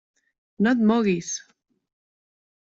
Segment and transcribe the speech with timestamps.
[0.67, 1.29] No et moguis!